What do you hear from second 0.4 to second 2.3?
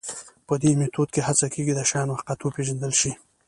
په دې میتود کې هڅه کېږي د شیانو